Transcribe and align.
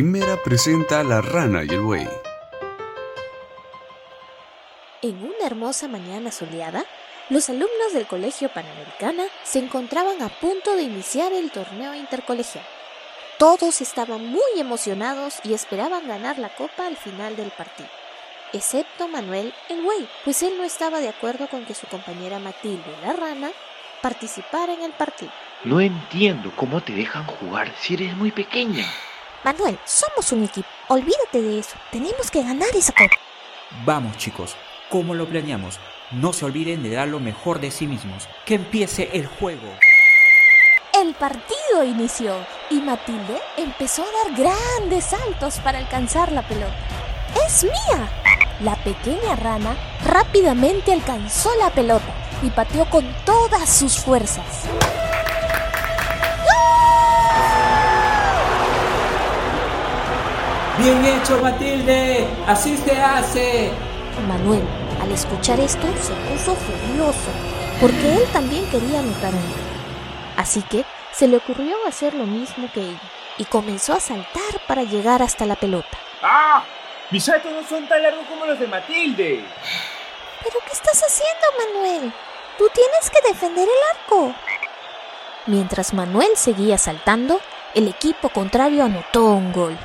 Quimera 0.00 0.42
presenta 0.42 1.04
La 1.04 1.20
rana 1.20 1.62
y 1.62 1.68
el 1.68 1.82
buey. 1.82 2.08
En 5.02 5.22
una 5.22 5.44
hermosa 5.44 5.88
mañana 5.88 6.32
soleada, 6.32 6.86
los 7.28 7.50
alumnos 7.50 7.92
del 7.92 8.06
Colegio 8.06 8.48
Panamericana 8.48 9.24
se 9.44 9.58
encontraban 9.58 10.22
a 10.22 10.30
punto 10.30 10.74
de 10.74 10.84
iniciar 10.84 11.34
el 11.34 11.50
torneo 11.50 11.94
intercolegial. 11.94 12.64
Todos 13.38 13.82
estaban 13.82 14.24
muy 14.24 14.50
emocionados 14.56 15.38
y 15.44 15.52
esperaban 15.52 16.08
ganar 16.08 16.38
la 16.38 16.48
copa 16.48 16.86
al 16.86 16.96
final 16.96 17.36
del 17.36 17.50
partido, 17.50 17.90
excepto 18.54 19.06
Manuel 19.06 19.52
el 19.68 19.82
Güey, 19.82 20.08
pues 20.24 20.42
él 20.42 20.54
no 20.56 20.64
estaba 20.64 21.00
de 21.00 21.10
acuerdo 21.10 21.46
con 21.46 21.66
que 21.66 21.74
su 21.74 21.86
compañera 21.88 22.38
Matilde 22.38 22.96
la 23.04 23.12
rana 23.12 23.50
participara 24.00 24.72
en 24.72 24.80
el 24.80 24.92
partido. 24.92 25.32
No 25.64 25.78
entiendo 25.78 26.50
cómo 26.56 26.80
te 26.80 26.94
dejan 26.94 27.26
jugar 27.26 27.70
si 27.78 27.92
eres 27.92 28.16
muy 28.16 28.30
pequeña. 28.30 28.86
Manuel, 29.42 29.78
somos 29.86 30.32
un 30.32 30.44
equipo. 30.44 30.68
Olvídate 30.88 31.40
de 31.40 31.58
eso. 31.58 31.76
Tenemos 31.90 32.30
que 32.30 32.42
ganar 32.42 32.68
esa 32.74 32.92
copa. 32.92 33.16
Vamos 33.86 34.18
chicos, 34.18 34.54
como 34.90 35.14
lo 35.14 35.26
planeamos. 35.26 35.78
No 36.10 36.32
se 36.32 36.44
olviden 36.44 36.82
de 36.82 36.90
dar 36.90 37.08
lo 37.08 37.20
mejor 37.20 37.58
de 37.58 37.70
sí 37.70 37.86
mismos. 37.86 38.28
Que 38.44 38.56
empiece 38.56 39.08
el 39.14 39.26
juego. 39.26 39.66
El 40.92 41.14
partido 41.14 41.84
inició 41.84 42.34
y 42.68 42.80
Matilde 42.80 43.40
empezó 43.56 44.02
a 44.02 44.24
dar 44.24 44.36
grandes 44.36 45.04
saltos 45.06 45.58
para 45.60 45.78
alcanzar 45.78 46.32
la 46.32 46.42
pelota. 46.42 46.74
¡Es 47.46 47.64
mía! 47.64 48.10
La 48.62 48.76
pequeña 48.84 49.36
rana 49.36 49.74
rápidamente 50.04 50.92
alcanzó 50.92 51.54
la 51.54 51.70
pelota 51.70 52.12
y 52.42 52.50
pateó 52.50 52.84
con 52.90 53.06
todas 53.24 53.70
sus 53.70 53.98
fuerzas. 53.98 54.68
Bien 60.82 61.04
hecho 61.04 61.38
Matilde, 61.42 62.26
así 62.46 62.74
se 62.78 62.98
hace. 62.98 63.70
Manuel, 64.26 64.62
al 65.02 65.12
escuchar 65.12 65.60
esto, 65.60 65.86
se 66.00 66.14
puso 66.14 66.54
furioso, 66.54 67.30
porque 67.78 68.14
él 68.14 68.26
también 68.32 68.64
quería 68.70 69.00
anotar 69.00 69.34
un 69.34 69.42
gol. 69.42 69.60
Así 70.38 70.62
que 70.62 70.86
se 71.12 71.28
le 71.28 71.36
ocurrió 71.36 71.76
hacer 71.86 72.14
lo 72.14 72.24
mismo 72.24 72.66
que 72.72 72.80
ella 72.80 73.00
y 73.36 73.44
comenzó 73.44 73.92
a 73.92 74.00
saltar 74.00 74.60
para 74.66 74.82
llegar 74.84 75.20
hasta 75.22 75.44
la 75.44 75.56
pelota. 75.56 75.98
¡Ah! 76.22 76.64
Mis 77.10 77.24
saltos 77.24 77.52
no 77.52 77.62
son 77.62 77.86
tan 77.86 78.02
largos 78.02 78.26
como 78.26 78.46
los 78.46 78.58
de 78.58 78.66
Matilde. 78.66 79.44
¿Pero 80.42 80.56
qué 80.66 80.72
estás 80.72 81.02
haciendo, 81.06 81.74
Manuel? 81.74 82.12
Tú 82.56 82.64
tienes 82.72 83.10
que 83.10 83.28
defender 83.28 83.68
el 83.68 83.98
arco. 83.98 84.34
Mientras 85.44 85.92
Manuel 85.92 86.30
seguía 86.36 86.78
saltando, 86.78 87.38
el 87.74 87.86
equipo 87.86 88.30
contrario 88.30 88.84
anotó 88.84 89.24
un 89.26 89.52
gol. 89.52 89.78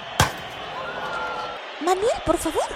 Manuel, 1.81 2.21
por 2.25 2.37
favor, 2.37 2.67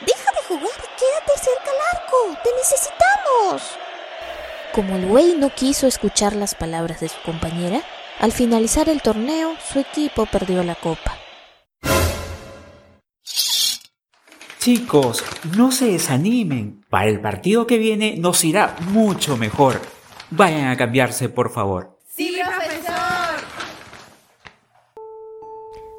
deja 0.00 0.30
de 0.32 0.42
jugar 0.48 0.86
quédate 0.96 1.38
cerca 1.38 1.70
al 1.70 1.98
arco. 1.98 2.40
Te 2.42 2.50
necesitamos. 2.56 3.78
Como 4.72 4.96
el 4.96 5.06
güey 5.06 5.36
no 5.36 5.50
quiso 5.50 5.86
escuchar 5.86 6.34
las 6.34 6.54
palabras 6.54 7.00
de 7.00 7.08
su 7.08 7.20
compañera, 7.22 7.82
al 8.18 8.32
finalizar 8.32 8.88
el 8.88 9.02
torneo, 9.02 9.54
su 9.60 9.78
equipo 9.78 10.26
perdió 10.26 10.62
la 10.62 10.74
copa. 10.74 11.16
Chicos, 14.58 15.22
no 15.56 15.70
se 15.70 15.86
desanimen. 15.92 16.84
Para 16.88 17.08
el 17.08 17.20
partido 17.20 17.66
que 17.66 17.78
viene 17.78 18.16
nos 18.16 18.42
irá 18.42 18.74
mucho 18.88 19.36
mejor. 19.36 19.80
Vayan 20.30 20.68
a 20.68 20.76
cambiarse, 20.76 21.28
por 21.28 21.52
favor. 21.52 21.95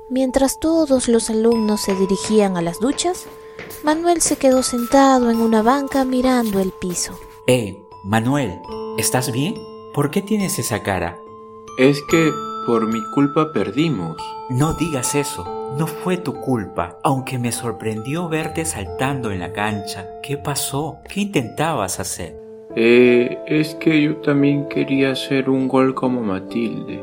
Mientras 0.10 0.60
todos 0.60 1.10
los 1.10 1.30
alumnos 1.30 1.82
se 1.82 1.94
dirigían 1.94 2.56
a 2.56 2.62
las 2.62 2.80
duchas, 2.80 3.26
Manuel 3.84 4.22
se 4.22 4.38
quedó 4.38 4.64
sentado 4.64 5.30
en 5.30 5.42
una 5.42 5.62
banca 5.62 6.06
mirando 6.06 6.62
el 6.62 6.72
piso. 6.72 7.20
Eh, 7.46 7.76
Manuel, 8.06 8.54
¿estás 8.98 9.34
bien? 9.34 9.56
¿Por 9.94 10.10
qué 10.10 10.22
tienes 10.22 10.60
esa 10.60 10.82
cara? 10.82 11.20
Es 11.78 12.02
que 12.10 12.32
por 12.66 12.88
mi 12.88 13.02
culpa 13.14 13.52
perdimos. 13.52 14.16
No 14.50 14.74
digas 14.76 15.14
eso, 15.14 15.44
no 15.78 15.88
fue 15.88 16.16
tu 16.16 16.40
culpa, 16.40 17.00
aunque 17.04 17.38
me 17.38 17.52
sorprendió 17.52 18.30
verte 18.30 18.64
saltando 18.64 19.32
en 19.32 19.40
la 19.40 19.52
cancha. 19.52 20.08
¿Qué 20.24 20.38
pasó? 20.38 21.00
¿Qué 21.10 21.20
intentabas 21.20 22.00
hacer? 22.00 22.34
Eh, 22.78 23.40
es 23.46 23.76
que 23.76 24.02
yo 24.02 24.16
también 24.18 24.70
quería 24.70 25.12
hacer 25.12 25.50
un 25.50 25.68
gol 25.68 25.94
como 25.96 26.22
Matilde. 26.22 27.02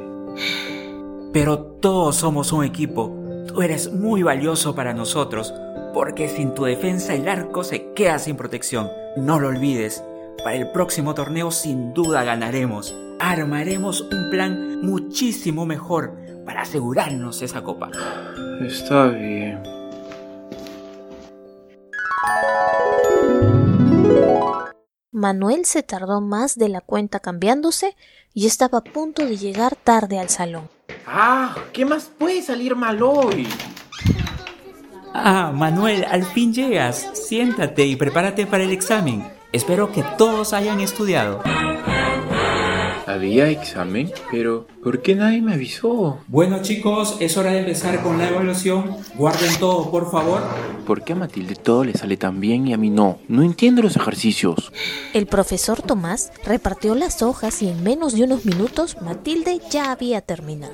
Pero 1.35 1.59
todos 1.59 2.15
somos 2.15 2.53
un 2.53 2.63
equipo. 2.65 3.13
Tú 3.49 3.61
eres 3.61 3.93
muy 3.93 4.23
valioso 4.23 4.77
para 4.77 4.95
nosotros, 4.95 5.53
porque 5.93 6.29
sin 6.29 6.55
tu 6.55 6.63
defensa 6.63 7.13
el 7.13 7.29
arco 7.29 7.65
se 7.65 7.93
queda 7.93 8.21
sin 8.21 8.37
protección. 8.37 8.89
No 9.17 9.41
lo 9.41 9.49
olvides. 9.49 10.05
Para 10.45 10.55
el 10.55 10.71
próximo 10.71 11.13
torneo 11.13 11.51
sin 11.51 11.93
duda 11.93 12.23
ganaremos. 12.23 12.95
Armaremos 13.19 14.03
un 14.03 14.31
plan 14.31 14.81
muchísimo 14.83 15.67
mejor 15.67 16.17
para 16.47 16.63
asegurarnos 16.63 17.43
esa 17.43 17.65
copa. 17.65 17.91
Está 18.65 19.09
bien. 19.09 19.61
Manuel 25.11 25.65
se 25.65 25.83
tardó 25.83 26.21
más 26.21 26.55
de 26.57 26.69
la 26.69 26.81
cuenta 26.81 27.19
cambiándose 27.19 27.97
y 28.33 28.47
estaba 28.47 28.79
a 28.79 28.85
punto 28.85 29.27
de 29.27 29.37
llegar 29.37 29.75
tarde 29.75 30.21
al 30.21 30.29
salón. 30.29 30.69
¡Ah! 31.07 31.55
¿Qué 31.73 31.85
más 31.85 32.11
puede 32.19 32.43
salir 32.43 32.75
mal 32.77 33.03
hoy? 33.03 33.47
Ah, 35.13 35.53
Manuel, 35.55 36.05
al 36.11 36.25
fin 36.25 36.53
llegas. 36.53 37.09
Siéntate 37.15 37.87
y 37.87 37.97
prepárate 37.97 38.47
para 38.47 38.65
el 38.65 38.73
examen. 38.73 39.27
Espero 39.53 39.93
que 39.93 40.03
todos 40.19 40.53
hayan 40.53 40.81
estudiado. 40.81 41.43
Había 43.07 43.51
examen, 43.51 44.11
pero 44.31 44.67
¿por 44.83 45.03
qué 45.03 45.15
nadie 45.15 45.43
me 45.43 45.53
avisó? 45.53 46.21
Bueno 46.27 46.63
chicos, 46.63 47.19
es 47.21 47.37
hora 47.37 47.51
de 47.51 47.59
empezar 47.59 48.03
con 48.03 48.17
la 48.17 48.29
evaluación. 48.29 48.97
Guarden 49.17 49.59
todo, 49.59 49.91
por 49.91 50.11
favor. 50.11 50.41
¿Por 50.87 51.05
qué 51.05 51.13
a 51.13 51.17
Matilde 51.17 51.55
todo 51.55 51.85
le 51.85 51.93
sale 51.93 52.17
tan 52.17 52.41
bien 52.41 52.67
y 52.67 52.73
a 52.73 52.79
mí 52.79 52.89
no? 52.89 53.19
No 53.29 53.43
entiendo 53.43 53.83
los 53.83 53.97
ejercicios. 53.97 54.73
El 55.13 55.27
profesor 55.27 55.83
Tomás 55.83 56.33
repartió 56.45 56.95
las 56.95 57.21
hojas 57.21 57.61
y 57.61 57.69
en 57.69 57.83
menos 57.83 58.15
de 58.15 58.25
unos 58.25 58.47
minutos 58.47 58.97
Matilde 59.03 59.61
ya 59.71 59.93
había 59.93 60.23
terminado. 60.23 60.73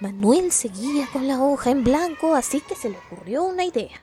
Manuel 0.00 0.50
seguía 0.50 1.06
con 1.12 1.28
la 1.28 1.40
hoja 1.40 1.70
en 1.70 1.84
blanco, 1.84 2.34
así 2.34 2.60
que 2.60 2.74
se 2.74 2.90
le 2.90 2.98
ocurrió 2.98 3.44
una 3.44 3.64
idea. 3.64 4.02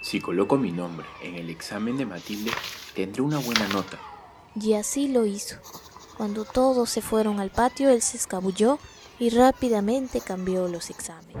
Si 0.00 0.20
coloco 0.20 0.56
mi 0.56 0.72
nombre 0.72 1.06
en 1.22 1.36
el 1.36 1.48
examen 1.48 1.96
de 1.96 2.06
Matilde, 2.06 2.50
tendré 2.94 3.22
una 3.22 3.38
buena 3.38 3.68
nota. 3.68 3.98
Y 4.60 4.74
así 4.74 5.08
lo 5.08 5.24
hizo. 5.24 5.56
Cuando 6.16 6.44
todos 6.44 6.90
se 6.90 7.00
fueron 7.00 7.38
al 7.38 7.50
patio, 7.50 7.90
él 7.90 8.02
se 8.02 8.16
escabulló 8.16 8.78
y 9.20 9.30
rápidamente 9.30 10.20
cambió 10.20 10.66
los 10.66 10.90
exámenes. 10.90 11.36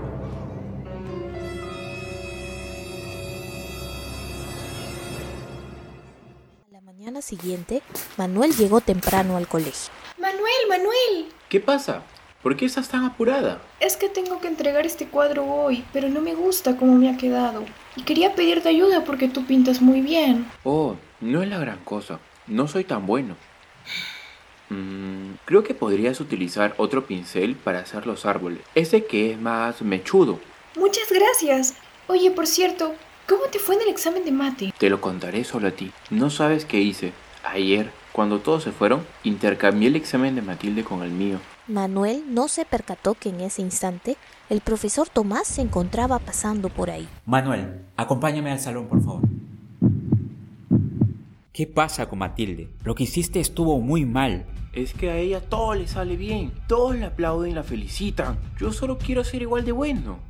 A 6.68 6.70
la 6.70 6.80
mañana 6.80 7.20
siguiente, 7.20 7.82
Manuel 8.16 8.54
llegó 8.54 8.80
temprano 8.80 9.36
al 9.36 9.48
colegio. 9.48 9.92
Manuel, 10.16 10.68
Manuel. 10.68 11.32
¿Qué 11.48 11.58
pasa? 11.58 12.02
¿Por 12.42 12.56
qué 12.56 12.66
estás 12.66 12.88
tan 12.88 13.04
apurada? 13.04 13.60
Es 13.80 13.96
que 13.96 14.08
tengo 14.08 14.40
que 14.40 14.46
entregar 14.46 14.86
este 14.86 15.08
cuadro 15.08 15.44
hoy, 15.44 15.84
pero 15.92 16.08
no 16.08 16.20
me 16.20 16.36
gusta 16.36 16.76
cómo 16.76 16.94
me 16.94 17.10
ha 17.10 17.16
quedado. 17.16 17.64
Y 17.96 18.02
quería 18.02 18.36
pedirte 18.36 18.68
ayuda 18.68 19.02
porque 19.04 19.28
tú 19.28 19.44
pintas 19.44 19.82
muy 19.82 20.02
bien. 20.02 20.46
Oh, 20.62 20.94
no 21.20 21.42
es 21.42 21.48
la 21.48 21.58
gran 21.58 21.78
cosa. 21.84 22.20
No 22.48 22.66
soy 22.68 22.84
tan 22.84 23.06
bueno. 23.06 23.36
Mm, 24.70 25.34
creo 25.44 25.62
que 25.62 25.74
podrías 25.74 26.20
utilizar 26.20 26.74
otro 26.78 27.06
pincel 27.06 27.56
para 27.56 27.80
hacer 27.80 28.06
los 28.06 28.26
árboles. 28.26 28.60
Ese 28.74 29.04
que 29.04 29.32
es 29.32 29.40
más 29.40 29.82
mechudo. 29.82 30.38
Muchas 30.76 31.10
gracias. 31.10 31.74
Oye, 32.06 32.30
por 32.30 32.46
cierto, 32.46 32.94
¿cómo 33.28 33.44
te 33.44 33.58
fue 33.58 33.74
en 33.76 33.82
el 33.82 33.88
examen 33.88 34.24
de 34.24 34.32
mate? 34.32 34.72
Te 34.78 34.90
lo 34.90 35.00
contaré 35.00 35.44
solo 35.44 35.68
a 35.68 35.72
ti. 35.72 35.90
No 36.10 36.30
sabes 36.30 36.64
qué 36.64 36.80
hice. 36.80 37.12
Ayer, 37.44 37.90
cuando 38.12 38.40
todos 38.40 38.64
se 38.64 38.72
fueron, 38.72 39.06
intercambié 39.24 39.88
el 39.88 39.96
examen 39.96 40.34
de 40.34 40.42
Matilde 40.42 40.84
con 40.84 41.02
el 41.02 41.10
mío. 41.10 41.38
Manuel 41.66 42.24
no 42.28 42.48
se 42.48 42.64
percató 42.64 43.14
que 43.14 43.28
en 43.28 43.42
ese 43.42 43.60
instante 43.62 44.16
el 44.48 44.60
profesor 44.62 45.08
Tomás 45.08 45.46
se 45.46 45.60
encontraba 45.60 46.18
pasando 46.18 46.70
por 46.70 46.90
ahí. 46.90 47.08
Manuel, 47.26 47.82
acompáñame 47.96 48.50
al 48.50 48.58
salón, 48.58 48.88
por 48.88 49.02
favor. 49.02 49.27
¿Qué 51.58 51.66
pasa 51.66 52.08
con 52.08 52.20
Matilde? 52.20 52.68
Lo 52.84 52.94
que 52.94 53.02
hiciste 53.02 53.40
estuvo 53.40 53.80
muy 53.80 54.04
mal. 54.04 54.46
Es 54.72 54.94
que 54.94 55.10
a 55.10 55.16
ella 55.16 55.40
todo 55.40 55.74
le 55.74 55.88
sale 55.88 56.14
bien. 56.14 56.52
Todos 56.68 56.94
le 56.94 57.06
aplauden 57.06 57.50
y 57.50 57.54
la 57.56 57.64
felicitan. 57.64 58.38
Yo 58.60 58.70
solo 58.72 58.96
quiero 58.96 59.24
ser 59.24 59.42
igual 59.42 59.64
de 59.64 59.72
bueno. 59.72 60.20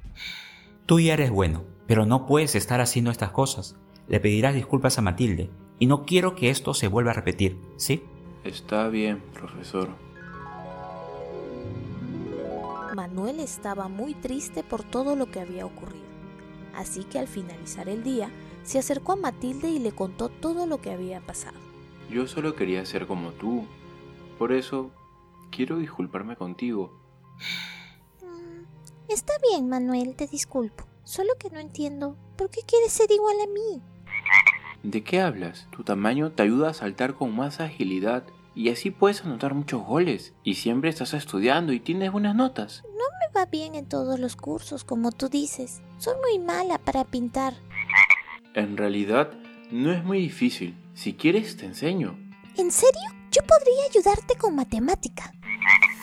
Tú 0.86 1.00
ya 1.00 1.12
eres 1.12 1.30
bueno, 1.30 1.64
pero 1.86 2.06
no 2.06 2.24
puedes 2.24 2.54
estar 2.54 2.80
haciendo 2.80 3.10
estas 3.10 3.30
cosas. 3.30 3.76
Le 4.08 4.20
pedirás 4.20 4.54
disculpas 4.54 4.96
a 4.96 5.02
Matilde 5.02 5.50
y 5.78 5.84
no 5.84 6.06
quiero 6.06 6.34
que 6.34 6.48
esto 6.48 6.72
se 6.72 6.88
vuelva 6.88 7.10
a 7.10 7.14
repetir, 7.16 7.58
¿sí? 7.76 8.02
Está 8.42 8.88
bien, 8.88 9.20
profesor. 9.34 9.90
Manuel 12.96 13.40
estaba 13.40 13.88
muy 13.88 14.14
triste 14.14 14.62
por 14.62 14.82
todo 14.82 15.14
lo 15.14 15.26
que 15.26 15.40
había 15.40 15.66
ocurrido. 15.66 16.08
Así 16.74 17.04
que 17.04 17.18
al 17.18 17.28
finalizar 17.28 17.90
el 17.90 18.02
día, 18.02 18.30
se 18.68 18.78
acercó 18.78 19.12
a 19.12 19.16
Matilde 19.16 19.70
y 19.70 19.78
le 19.78 19.92
contó 19.92 20.28
todo 20.28 20.66
lo 20.66 20.82
que 20.82 20.90
había 20.90 21.22
pasado. 21.22 21.56
Yo 22.10 22.26
solo 22.26 22.54
quería 22.54 22.84
ser 22.84 23.06
como 23.06 23.30
tú. 23.30 23.64
Por 24.38 24.52
eso, 24.52 24.90
quiero 25.50 25.78
disculparme 25.78 26.36
contigo. 26.36 26.92
Mm, 28.20 28.64
está 29.08 29.32
bien, 29.50 29.70
Manuel, 29.70 30.14
te 30.16 30.26
disculpo. 30.26 30.84
Solo 31.02 31.32
que 31.38 31.48
no 31.48 31.58
entiendo 31.58 32.18
por 32.36 32.50
qué 32.50 32.60
quieres 32.66 32.92
ser 32.92 33.10
igual 33.10 33.36
a 33.42 33.46
mí. 33.46 33.82
¿De 34.82 35.02
qué 35.02 35.22
hablas? 35.22 35.66
Tu 35.70 35.82
tamaño 35.82 36.32
te 36.32 36.42
ayuda 36.42 36.68
a 36.68 36.74
saltar 36.74 37.14
con 37.14 37.34
más 37.34 37.60
agilidad 37.60 38.24
y 38.54 38.68
así 38.68 38.90
puedes 38.90 39.24
anotar 39.24 39.54
muchos 39.54 39.82
goles. 39.82 40.34
Y 40.44 40.56
siempre 40.56 40.90
estás 40.90 41.14
estudiando 41.14 41.72
y 41.72 41.80
tienes 41.80 42.12
buenas 42.12 42.36
notas. 42.36 42.82
No 42.84 43.04
me 43.18 43.32
va 43.34 43.46
bien 43.46 43.74
en 43.74 43.86
todos 43.86 44.20
los 44.20 44.36
cursos, 44.36 44.84
como 44.84 45.10
tú 45.10 45.30
dices. 45.30 45.80
Soy 45.96 46.16
muy 46.20 46.38
mala 46.38 46.76
para 46.76 47.04
pintar. 47.04 47.54
En 48.54 48.76
realidad, 48.76 49.30
no 49.70 49.92
es 49.92 50.02
muy 50.04 50.20
difícil. 50.20 50.74
Si 50.94 51.14
quieres, 51.14 51.56
te 51.56 51.66
enseño. 51.66 52.18
¿En 52.56 52.70
serio? 52.70 53.02
Yo 53.30 53.42
podría 53.42 53.84
ayudarte 53.90 54.36
con 54.36 54.56
matemática. 54.56 55.32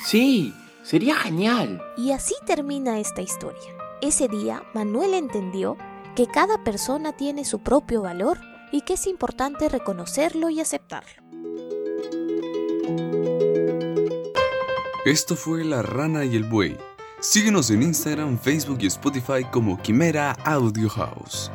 Sí, 0.06 0.54
sería 0.84 1.16
genial. 1.16 1.82
Y 1.98 2.12
así 2.12 2.36
termina 2.46 3.00
esta 3.00 3.22
historia. 3.22 3.72
Ese 4.02 4.28
día, 4.28 4.64
Manuel 4.74 5.16
entendió 5.16 5.78
que 6.16 6.28
cada 6.28 6.64
persona 6.64 7.14
tiene 7.14 7.44
su 7.44 7.60
propio 7.60 8.02
valor 8.02 8.40
y 8.72 8.82
que 8.82 8.94
es 8.94 9.08
importante 9.08 9.68
reconocerlo 9.68 10.50
y 10.50 10.60
aceptarlo. 10.60 11.24
Esto 15.06 15.36
fue 15.36 15.64
La 15.64 15.82
Rana 15.82 16.26
y 16.26 16.36
el 16.36 16.44
Buey. 16.44 16.78
Síguenos 17.20 17.72
en 17.72 17.82
Instagram, 17.84 18.38
Facebook 18.38 18.80
y 18.82 18.88
Spotify 18.88 19.44
como 19.52 19.82
Quimera 19.82 20.32
Audio 20.44 20.90
House. 20.90 21.52